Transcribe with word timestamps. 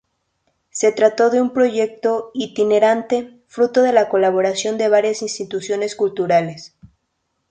Se 0.71 0.91
trató 0.91 1.29
de 1.29 1.39
un 1.43 1.53
proyecto 1.53 2.31
itinerante 2.33 3.39
fruto 3.45 3.83
de 3.83 3.93
la 3.93 4.09
colaboración 4.09 4.79
de 4.79 4.89
varias 4.89 5.21
instituciones 5.21 5.95
culturales. 5.95 6.73